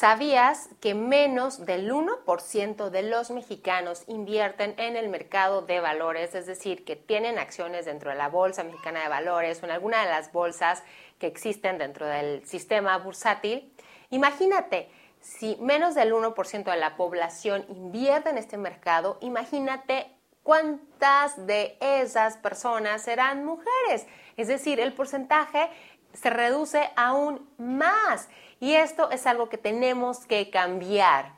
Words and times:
¿Sabías 0.00 0.70
que 0.80 0.94
menos 0.94 1.66
del 1.66 1.92
1% 1.92 2.88
de 2.88 3.02
los 3.02 3.30
mexicanos 3.30 4.04
invierten 4.06 4.74
en 4.78 4.96
el 4.96 5.10
mercado 5.10 5.60
de 5.60 5.78
valores? 5.80 6.34
Es 6.34 6.46
decir, 6.46 6.86
que 6.86 6.96
tienen 6.96 7.38
acciones 7.38 7.84
dentro 7.84 8.08
de 8.08 8.16
la 8.16 8.30
Bolsa 8.30 8.64
Mexicana 8.64 9.02
de 9.02 9.10
Valores 9.10 9.62
o 9.62 9.66
en 9.66 9.72
alguna 9.72 10.02
de 10.02 10.08
las 10.08 10.32
bolsas 10.32 10.82
que 11.18 11.26
existen 11.26 11.76
dentro 11.76 12.06
del 12.06 12.46
sistema 12.46 12.96
bursátil. 12.96 13.70
Imagínate, 14.08 14.88
si 15.20 15.56
menos 15.56 15.94
del 15.94 16.14
1% 16.14 16.64
de 16.64 16.78
la 16.78 16.96
población 16.96 17.66
invierte 17.68 18.30
en 18.30 18.38
este 18.38 18.56
mercado, 18.56 19.18
imagínate 19.20 20.16
cuántas 20.42 21.46
de 21.46 21.76
esas 21.80 22.38
personas 22.38 23.02
serán 23.02 23.44
mujeres. 23.44 24.06
Es 24.38 24.48
decir, 24.48 24.80
el 24.80 24.94
porcentaje 24.94 25.68
se 26.12 26.30
reduce 26.30 26.90
aún 26.96 27.48
más. 27.58 28.28
Y 28.60 28.74
esto 28.74 29.10
es 29.10 29.26
algo 29.26 29.48
que 29.48 29.58
tenemos 29.58 30.26
que 30.26 30.50
cambiar. 30.50 31.32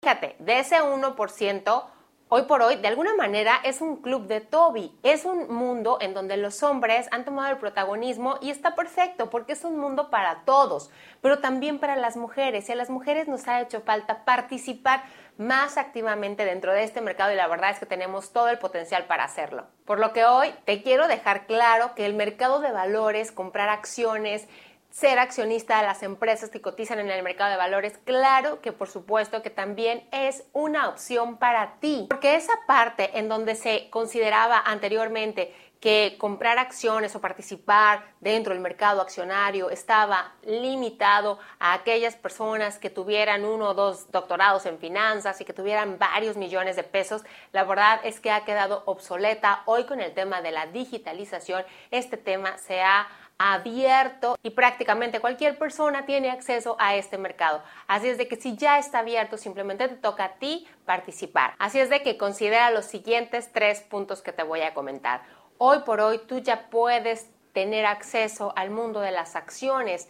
Fíjate, 0.00 0.36
de 0.38 0.58
ese 0.60 0.80
1%, 0.80 1.84
hoy 2.28 2.42
por 2.42 2.62
hoy, 2.62 2.76
de 2.76 2.88
alguna 2.88 3.14
manera, 3.14 3.60
es 3.64 3.80
un 3.80 3.96
club 3.96 4.26
de 4.26 4.40
Toby. 4.40 4.96
Es 5.02 5.24
un 5.24 5.52
mundo 5.52 5.98
en 6.00 6.14
donde 6.14 6.36
los 6.36 6.62
hombres 6.62 7.08
han 7.10 7.24
tomado 7.24 7.50
el 7.50 7.58
protagonismo 7.58 8.38
y 8.40 8.50
está 8.50 8.74
perfecto 8.74 9.30
porque 9.30 9.52
es 9.52 9.64
un 9.64 9.78
mundo 9.78 10.10
para 10.10 10.44
todos, 10.44 10.90
pero 11.20 11.38
también 11.38 11.78
para 11.78 11.96
las 11.96 12.16
mujeres. 12.16 12.68
Y 12.68 12.72
a 12.72 12.76
las 12.76 12.90
mujeres 12.90 13.28
nos 13.28 13.48
ha 13.48 13.60
hecho 13.60 13.80
falta 13.80 14.24
participar 14.24 15.02
más 15.38 15.78
activamente 15.78 16.44
dentro 16.44 16.72
de 16.72 16.82
este 16.82 17.00
mercado 17.00 17.32
y 17.32 17.36
la 17.36 17.46
verdad 17.46 17.70
es 17.70 17.78
que 17.78 17.86
tenemos 17.86 18.32
todo 18.32 18.48
el 18.48 18.58
potencial 18.58 19.04
para 19.04 19.24
hacerlo. 19.24 19.66
Por 19.84 20.00
lo 20.00 20.12
que 20.12 20.24
hoy 20.24 20.52
te 20.64 20.82
quiero 20.82 21.06
dejar 21.06 21.46
claro 21.46 21.94
que 21.94 22.06
el 22.06 22.14
mercado 22.14 22.60
de 22.60 22.72
valores, 22.72 23.30
comprar 23.30 23.68
acciones, 23.68 24.48
ser 24.90 25.18
accionista 25.18 25.78
de 25.80 25.86
las 25.86 26.02
empresas 26.02 26.50
que 26.50 26.60
cotizan 26.60 26.98
en 26.98 27.10
el 27.10 27.22
mercado 27.22 27.50
de 27.50 27.56
valores, 27.56 27.98
claro 28.04 28.60
que 28.60 28.72
por 28.72 28.88
supuesto 28.88 29.42
que 29.42 29.50
también 29.50 30.08
es 30.12 30.44
una 30.52 30.88
opción 30.88 31.36
para 31.36 31.74
ti, 31.80 32.06
porque 32.08 32.36
esa 32.36 32.54
parte 32.66 33.18
en 33.18 33.28
donde 33.28 33.54
se 33.54 33.90
consideraba 33.90 34.58
anteriormente 34.58 35.54
que 35.80 36.16
comprar 36.18 36.58
acciones 36.58 37.14
o 37.14 37.20
participar 37.20 38.04
dentro 38.20 38.52
del 38.52 38.60
mercado 38.60 39.00
accionario 39.00 39.70
estaba 39.70 40.32
limitado 40.42 41.38
a 41.60 41.72
aquellas 41.72 42.16
personas 42.16 42.78
que 42.78 42.90
tuvieran 42.90 43.44
uno 43.44 43.68
o 43.68 43.74
dos 43.74 44.10
doctorados 44.10 44.66
en 44.66 44.78
finanzas 44.78 45.40
y 45.40 45.44
que 45.44 45.52
tuvieran 45.52 45.98
varios 45.98 46.36
millones 46.36 46.74
de 46.74 46.82
pesos, 46.82 47.22
la 47.52 47.62
verdad 47.62 48.00
es 48.02 48.18
que 48.18 48.32
ha 48.32 48.44
quedado 48.44 48.82
obsoleta. 48.86 49.62
Hoy 49.66 49.84
con 49.84 50.00
el 50.00 50.12
tema 50.14 50.42
de 50.42 50.50
la 50.50 50.66
digitalización, 50.66 51.64
este 51.92 52.16
tema 52.16 52.58
se 52.58 52.82
ha 52.82 53.06
abierto 53.38 54.36
y 54.42 54.50
prácticamente 54.50 55.20
cualquier 55.20 55.58
persona 55.58 56.04
tiene 56.04 56.30
acceso 56.30 56.76
a 56.78 56.96
este 56.96 57.18
mercado. 57.18 57.62
Así 57.86 58.08
es 58.08 58.18
de 58.18 58.28
que 58.28 58.36
si 58.36 58.56
ya 58.56 58.78
está 58.78 58.98
abierto, 58.98 59.38
simplemente 59.38 59.88
te 59.88 59.94
toca 59.94 60.24
a 60.24 60.34
ti 60.34 60.66
participar. 60.84 61.54
Así 61.58 61.78
es 61.78 61.88
de 61.88 62.02
que 62.02 62.18
considera 62.18 62.70
los 62.70 62.84
siguientes 62.84 63.52
tres 63.52 63.80
puntos 63.80 64.22
que 64.22 64.32
te 64.32 64.42
voy 64.42 64.62
a 64.62 64.74
comentar. 64.74 65.22
Hoy 65.56 65.78
por 65.80 66.00
hoy 66.00 66.18
tú 66.26 66.38
ya 66.38 66.68
puedes 66.68 67.30
tener 67.52 67.86
acceso 67.86 68.52
al 68.56 68.70
mundo 68.70 69.00
de 69.00 69.12
las 69.12 69.36
acciones 69.36 70.08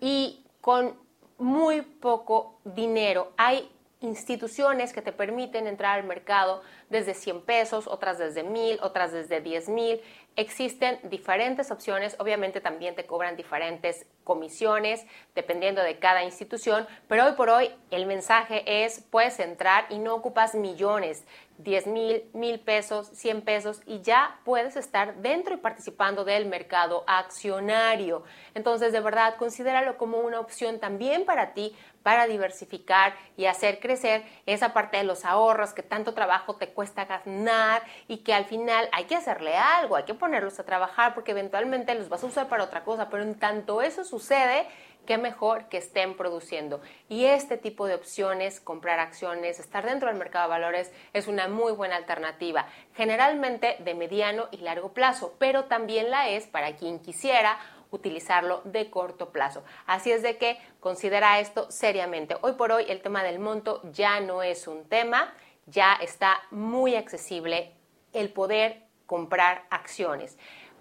y 0.00 0.44
con 0.60 0.98
muy 1.38 1.82
poco 1.82 2.58
dinero. 2.64 3.32
Hay 3.36 3.70
instituciones 4.00 4.92
que 4.92 5.02
te 5.02 5.12
permiten 5.12 5.66
entrar 5.66 5.98
al 5.98 6.06
mercado 6.06 6.62
desde 6.92 7.14
100 7.14 7.40
pesos, 7.42 7.88
otras 7.88 8.18
desde 8.18 8.44
1000, 8.44 8.78
otras 8.82 9.10
desde 9.10 9.40
10 9.40 9.68
mil. 9.70 10.00
Existen 10.36 10.98
diferentes 11.02 11.70
opciones, 11.70 12.16
obviamente 12.18 12.60
también 12.60 12.94
te 12.94 13.04
cobran 13.04 13.36
diferentes 13.36 14.06
comisiones 14.24 15.04
dependiendo 15.34 15.82
de 15.82 15.98
cada 15.98 16.22
institución, 16.22 16.86
pero 17.08 17.26
hoy 17.26 17.32
por 17.32 17.50
hoy 17.50 17.70
el 17.90 18.06
mensaje 18.06 18.84
es 18.84 19.00
puedes 19.10 19.40
entrar 19.40 19.86
y 19.90 19.98
no 19.98 20.14
ocupas 20.14 20.54
millones, 20.54 21.24
10 21.58 21.86
mil, 21.86 22.24
mil 22.32 22.60
pesos, 22.60 23.08
100 23.12 23.42
pesos 23.42 23.82
y 23.86 24.00
ya 24.00 24.40
puedes 24.44 24.76
estar 24.76 25.16
dentro 25.16 25.54
y 25.54 25.58
participando 25.58 26.24
del 26.24 26.46
mercado 26.46 27.04
accionario. 27.06 28.24
Entonces, 28.54 28.92
de 28.92 29.00
verdad, 29.00 29.36
considéralo 29.36 29.96
como 29.96 30.18
una 30.18 30.40
opción 30.40 30.80
también 30.80 31.24
para 31.24 31.52
ti, 31.52 31.76
para 32.02 32.26
diversificar 32.26 33.14
y 33.36 33.46
hacer 33.46 33.78
crecer 33.78 34.24
esa 34.46 34.72
parte 34.72 34.96
de 34.96 35.04
los 35.04 35.24
ahorros 35.24 35.72
que 35.72 35.82
tanto 35.82 36.14
trabajo 36.14 36.56
te 36.56 36.68
cuesta 36.68 36.81
ganar 36.84 37.82
y 38.08 38.18
que 38.18 38.34
al 38.34 38.44
final 38.44 38.88
hay 38.92 39.04
que 39.04 39.16
hacerle 39.16 39.56
algo, 39.56 39.96
hay 39.96 40.04
que 40.04 40.14
ponerlos 40.14 40.58
a 40.58 40.64
trabajar 40.64 41.14
porque 41.14 41.32
eventualmente 41.32 41.94
los 41.94 42.08
vas 42.08 42.22
a 42.22 42.26
usar 42.26 42.48
para 42.48 42.64
otra 42.64 42.84
cosa, 42.84 43.08
pero 43.10 43.22
en 43.22 43.38
tanto 43.38 43.82
eso 43.82 44.04
sucede, 44.04 44.66
qué 45.06 45.18
mejor 45.18 45.68
que 45.68 45.78
estén 45.78 46.16
produciendo. 46.16 46.80
Y 47.08 47.24
este 47.24 47.56
tipo 47.56 47.86
de 47.86 47.94
opciones, 47.94 48.60
comprar 48.60 49.00
acciones, 49.00 49.58
estar 49.58 49.84
dentro 49.84 50.08
del 50.08 50.18
mercado 50.18 50.44
de 50.44 50.50
valores, 50.50 50.92
es 51.12 51.26
una 51.26 51.48
muy 51.48 51.72
buena 51.72 51.96
alternativa, 51.96 52.66
generalmente 52.94 53.76
de 53.80 53.94
mediano 53.94 54.48
y 54.50 54.58
largo 54.58 54.92
plazo, 54.92 55.34
pero 55.38 55.64
también 55.64 56.10
la 56.10 56.28
es 56.28 56.46
para 56.46 56.76
quien 56.76 57.00
quisiera 57.00 57.58
utilizarlo 57.90 58.62
de 58.64 58.90
corto 58.90 59.30
plazo. 59.30 59.62
Así 59.86 60.10
es 60.10 60.22
de 60.22 60.38
que 60.38 60.58
considera 60.80 61.38
esto 61.40 61.70
seriamente. 61.70 62.36
Hoy 62.40 62.52
por 62.52 62.72
hoy 62.72 62.86
el 62.88 63.02
tema 63.02 63.22
del 63.22 63.38
monto 63.38 63.82
ya 63.92 64.18
no 64.20 64.42
es 64.42 64.66
un 64.66 64.88
tema, 64.88 65.34
ya 65.66 65.94
está 65.94 66.40
muy 66.50 66.96
accesible 66.96 67.72
el 68.12 68.32
poder 68.32 68.82
comprar 69.06 69.64
acciones. 69.70 70.38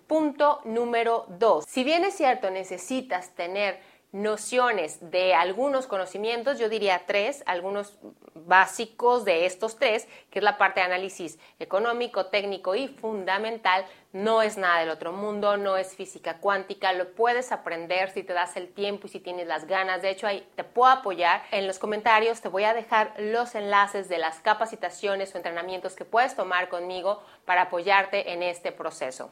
Punto 0.08 0.62
número 0.66 1.26
dos. 1.30 1.66
Si 1.68 1.84
bien 1.84 2.04
es 2.04 2.16
cierto, 2.16 2.50
necesitas 2.50 3.34
tener 3.36 3.80
nociones 4.12 5.12
de 5.12 5.34
algunos 5.34 5.88
conocimientos, 5.88 6.60
yo 6.60 6.68
diría 6.68 7.04
tres, 7.06 7.44
algunos 7.46 7.98
básicos 8.46 9.26
de 9.26 9.46
estos 9.46 9.78
tres, 9.78 10.08
que 10.30 10.40
es 10.40 10.44
la 10.44 10.58
parte 10.58 10.80
de 10.80 10.88
análisis 10.88 11.40
económico, 11.60 12.28
técnico 12.28 12.76
y 12.76 12.88
fundamental, 12.88 13.86
no 14.14 14.42
es 14.42 14.58
nada 14.58 14.80
del 14.80 14.90
otro 14.90 15.14
mundo, 15.14 15.58
no 15.58 15.78
es 15.78 15.96
física 15.96 16.38
cuántica, 16.40 16.92
lo 16.94 17.14
puedes 17.14 17.52
aprender 17.52 18.10
si 18.10 18.24
te 18.24 18.34
das 18.34 18.58
el 18.58 18.74
tiempo 18.74 19.08
y 19.08 19.10
si 19.10 19.20
tienes 19.20 19.48
las 19.48 19.66
ganas. 19.66 20.02
De 20.02 20.10
hecho, 20.10 20.28
ahí 20.28 20.46
te 20.56 20.64
puedo 20.64 20.92
apoyar. 20.92 21.44
En 21.52 21.68
los 21.68 21.80
comentarios 21.80 22.42
te 22.42 22.50
voy 22.50 22.66
a 22.66 22.74
dejar 22.74 23.14
los 23.18 23.56
enlaces 23.56 24.10
de 24.10 24.18
las 24.18 24.40
capacitaciones 24.40 25.34
o 25.34 25.38
entrenamientos 25.38 25.96
que 25.96 26.06
puedes 26.06 26.36
tomar 26.36 26.70
conmigo 26.70 27.24
para 27.46 27.64
apoyarte 27.64 28.34
en 28.34 28.44
este 28.44 28.72
proceso 28.72 29.32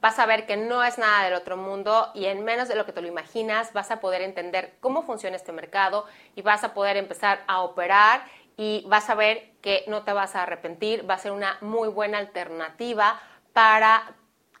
vas 0.00 0.18
a 0.18 0.26
ver 0.26 0.46
que 0.46 0.56
no 0.56 0.82
es 0.82 0.98
nada 0.98 1.24
del 1.24 1.34
otro 1.34 1.56
mundo 1.56 2.10
y 2.14 2.26
en 2.26 2.42
menos 2.44 2.68
de 2.68 2.74
lo 2.74 2.86
que 2.86 2.92
te 2.92 3.02
lo 3.02 3.08
imaginas 3.08 3.72
vas 3.72 3.90
a 3.90 4.00
poder 4.00 4.22
entender 4.22 4.74
cómo 4.80 5.02
funciona 5.02 5.36
este 5.36 5.52
mercado 5.52 6.06
y 6.34 6.42
vas 6.42 6.64
a 6.64 6.72
poder 6.74 6.96
empezar 6.96 7.42
a 7.46 7.60
operar 7.60 8.22
y 8.60 8.84
vas 8.86 9.08
a 9.08 9.14
ver 9.14 9.52
que 9.62 9.84
no 9.86 10.02
te 10.02 10.12
vas 10.12 10.36
a 10.36 10.42
arrepentir, 10.42 11.08
va 11.08 11.14
a 11.14 11.18
ser 11.18 11.32
una 11.32 11.56
muy 11.62 11.88
buena 11.88 12.18
alternativa 12.18 13.18
para 13.54 14.14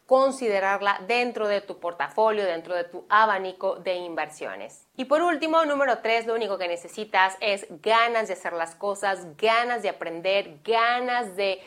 considerarla 0.06 1.02
dentro 1.06 1.46
de 1.46 1.60
tu 1.60 1.78
portafolio, 1.80 2.46
dentro 2.46 2.74
de 2.74 2.84
tu 2.84 3.04
abanico 3.10 3.76
de 3.76 3.96
inversiones. 3.96 4.88
Y 4.96 5.04
por 5.04 5.20
último, 5.20 5.66
número 5.66 5.98
tres, 5.98 6.26
lo 6.26 6.34
único 6.34 6.56
que 6.56 6.66
necesitas 6.66 7.36
es 7.40 7.66
ganas 7.82 8.28
de 8.28 8.32
hacer 8.32 8.54
las 8.54 8.74
cosas, 8.74 9.36
ganas 9.36 9.82
de 9.82 9.90
aprender, 9.90 10.60
ganas 10.64 11.36
de 11.36 11.60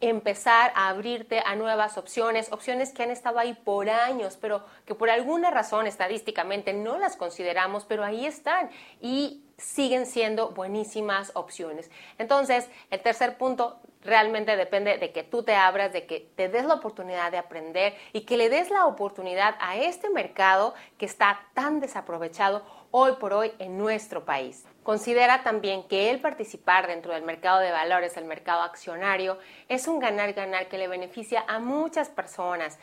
empezar 0.00 0.72
a 0.76 0.88
abrirte 0.88 1.42
a 1.44 1.56
nuevas 1.56 1.98
opciones, 1.98 2.52
opciones 2.52 2.92
que 2.92 3.02
han 3.02 3.10
estado 3.10 3.38
ahí 3.38 3.52
por 3.52 3.90
años, 3.90 4.38
pero 4.40 4.64
que 4.86 4.94
por 4.94 5.10
alguna 5.10 5.50
razón 5.50 5.86
estadísticamente 5.86 6.72
no 6.72 6.98
las 6.98 7.16
consideramos, 7.16 7.84
pero 7.84 8.04
ahí 8.04 8.24
están 8.24 8.70
y 9.00 9.42
siguen 9.60 10.06
siendo 10.06 10.50
buenísimas 10.50 11.30
opciones. 11.34 11.90
Entonces, 12.18 12.68
el 12.90 13.00
tercer 13.00 13.36
punto 13.36 13.78
realmente 14.02 14.56
depende 14.56 14.96
de 14.96 15.12
que 15.12 15.22
tú 15.22 15.42
te 15.42 15.54
abras, 15.54 15.92
de 15.92 16.06
que 16.06 16.20
te 16.34 16.48
des 16.48 16.64
la 16.64 16.74
oportunidad 16.74 17.30
de 17.30 17.38
aprender 17.38 17.94
y 18.12 18.22
que 18.22 18.36
le 18.36 18.48
des 18.48 18.70
la 18.70 18.86
oportunidad 18.86 19.56
a 19.60 19.76
este 19.76 20.08
mercado 20.08 20.74
que 20.98 21.06
está 21.06 21.40
tan 21.54 21.80
desaprovechado 21.80 22.64
hoy 22.90 23.12
por 23.20 23.32
hoy 23.32 23.52
en 23.58 23.76
nuestro 23.76 24.24
país. 24.24 24.64
Considera 24.82 25.42
también 25.42 25.86
que 25.86 26.10
el 26.10 26.20
participar 26.20 26.86
dentro 26.86 27.12
del 27.12 27.22
mercado 27.22 27.60
de 27.60 27.70
valores, 27.70 28.16
el 28.16 28.24
mercado 28.24 28.62
accionario, 28.62 29.38
es 29.68 29.86
un 29.86 30.00
ganar-ganar 30.00 30.68
que 30.68 30.78
le 30.78 30.88
beneficia 30.88 31.44
a 31.46 31.58
muchas 31.58 32.08
personas. 32.08 32.78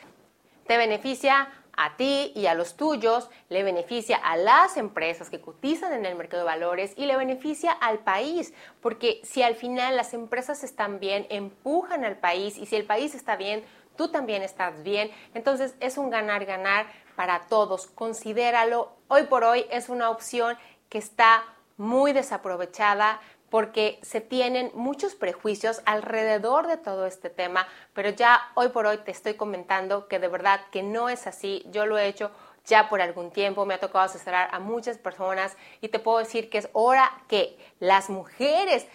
Te 0.68 0.76
beneficia 0.76 1.48
a 1.78 1.96
ti 1.96 2.30
y 2.34 2.46
a 2.46 2.54
los 2.54 2.76
tuyos, 2.76 3.30
le 3.48 3.62
beneficia 3.62 4.16
a 4.16 4.36
las 4.36 4.76
empresas 4.76 5.30
que 5.30 5.40
cotizan 5.40 5.94
en 5.94 6.04
el 6.04 6.14
mercado 6.14 6.42
de 6.42 6.46
valores 6.46 6.92
y 6.94 7.06
le 7.06 7.16
beneficia 7.16 7.72
al 7.72 8.00
país, 8.00 8.52
porque 8.82 9.20
si 9.24 9.42
al 9.42 9.54
final 9.54 9.96
las 9.96 10.12
empresas 10.12 10.62
están 10.64 11.00
bien, 11.00 11.26
empujan 11.30 12.04
al 12.04 12.18
país 12.18 12.58
y 12.58 12.66
si 12.66 12.76
el 12.76 12.84
país 12.84 13.14
está 13.14 13.36
bien, 13.36 13.64
tú 13.96 14.08
también 14.08 14.42
estás 14.42 14.82
bien. 14.82 15.10
Entonces 15.32 15.74
es 15.80 15.96
un 15.96 16.10
ganar-ganar 16.10 16.86
para 17.16 17.46
todos. 17.46 17.86
Considéralo. 17.86 18.92
Hoy 19.08 19.22
por 19.22 19.44
hoy 19.44 19.64
es 19.70 19.88
una 19.88 20.10
opción 20.10 20.58
que 20.90 20.98
está 20.98 21.44
muy 21.78 22.12
desaprovechada 22.12 23.20
porque 23.50 23.98
se 24.02 24.20
tienen 24.20 24.70
muchos 24.74 25.14
prejuicios 25.14 25.80
alrededor 25.86 26.66
de 26.66 26.76
todo 26.76 27.06
este 27.06 27.30
tema, 27.30 27.66
pero 27.92 28.10
ya 28.10 28.40
hoy 28.54 28.68
por 28.68 28.86
hoy 28.86 28.98
te 28.98 29.10
estoy 29.10 29.34
comentando 29.34 30.08
que 30.08 30.18
de 30.18 30.28
verdad 30.28 30.60
que 30.70 30.82
no 30.82 31.08
es 31.08 31.26
así. 31.26 31.64
Yo 31.70 31.86
lo 31.86 31.98
he 31.98 32.08
hecho 32.08 32.30
ya 32.66 32.88
por 32.88 33.00
algún 33.00 33.30
tiempo, 33.30 33.64
me 33.64 33.74
ha 33.74 33.80
tocado 33.80 34.04
asesorar 34.04 34.50
a 34.52 34.58
muchas 34.58 34.98
personas 34.98 35.56
y 35.80 35.88
te 35.88 35.98
puedo 35.98 36.18
decir 36.18 36.50
que 36.50 36.58
es 36.58 36.68
hora 36.72 37.10
que 37.26 37.58
las 37.80 38.10
mujeres 38.10 38.86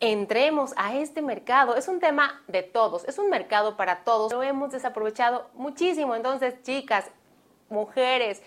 entremos 0.00 0.72
a 0.76 0.96
este 0.96 1.22
mercado. 1.22 1.76
Es 1.76 1.88
un 1.88 2.00
tema 2.00 2.42
de 2.48 2.62
todos, 2.62 3.04
es 3.04 3.18
un 3.18 3.30
mercado 3.30 3.76
para 3.76 4.02
todos. 4.02 4.32
Lo 4.32 4.42
hemos 4.42 4.72
desaprovechado 4.72 5.48
muchísimo. 5.54 6.16
Entonces, 6.16 6.60
chicas, 6.62 7.06
mujeres 7.68 8.42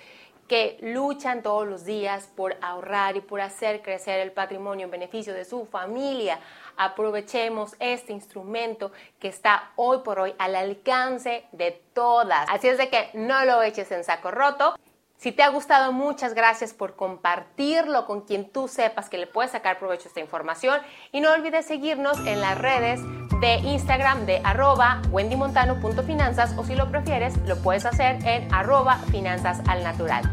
que 0.48 0.78
luchan 0.82 1.42
todos 1.42 1.68
los 1.68 1.86
días 1.86 2.30
por 2.36 2.56
ahorrar 2.62 3.18
y 3.18 3.22
por 3.22 3.42
hacer 3.42 3.82
crecer 3.82 4.20
el 4.20 4.32
patrimonio 4.32 4.86
en 4.86 4.92
beneficio 4.92 5.34
de 5.34 5.46
su 5.46 5.66
familia, 5.66 6.40
aprovechemos 6.78 7.76
este 7.80 8.14
instrumento 8.14 8.92
que 9.20 9.28
está 9.28 9.72
hoy 9.76 10.00
por 10.00 10.20
hoy 10.20 10.36
al 10.38 10.56
alcance 10.56 11.46
de 11.52 11.72
todas. 11.94 12.48
Así 12.50 12.68
es 12.68 12.78
de 12.78 12.90
que 12.90 13.10
no 13.14 13.44
lo 13.46 13.64
eches 13.64 13.92
en 13.92 14.04
saco 14.04 14.32
roto. 14.32 14.76
Si 15.18 15.32
te 15.32 15.44
ha 15.44 15.50
gustado, 15.50 15.92
muchas 15.92 16.34
gracias 16.34 16.74
por 16.74 16.96
compartirlo 16.96 18.06
con 18.06 18.22
quien 18.22 18.50
tú 18.50 18.68
sepas 18.68 19.10
que 19.10 19.18
le 19.18 19.28
puede 19.28 19.50
sacar 19.50 19.80
provecho 19.80 20.08
esta 20.08 20.20
información. 20.20 20.80
Y 21.12 21.22
no 21.22 21.32
olvides 21.32 21.66
seguirnos 21.66 22.20
en 22.28 22.42
las 22.42 22.58
redes 22.58 23.00
de 23.40 23.56
Instagram 23.58 24.26
de 24.26 24.42
arroba 24.44 25.02
wendymontano.finanzas 25.12 26.54
o 26.58 26.64
si 26.64 26.76
lo 26.76 26.92
prefieres, 26.92 27.38
lo 27.48 27.58
puedes 27.62 27.86
hacer 27.86 28.18
en 28.26 28.54
arroba 28.54 28.98
finanzas 29.12 29.62
al 29.68 29.84
natural. 29.84 30.24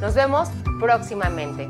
Nos 0.00 0.14
vemos 0.14 0.48
próximamente. 0.80 1.68